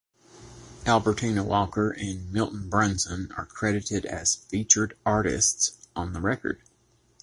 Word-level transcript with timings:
Albertina 0.87 1.43
Walker 1.43 1.91
and 1.91 2.33
Milton 2.33 2.69
Brunson 2.69 3.31
are 3.37 3.45
credited 3.45 4.03
as 4.07 4.33
featured 4.33 4.97
artists 5.05 5.85
on 5.95 6.13
the 6.13 6.19
record. 6.21 6.59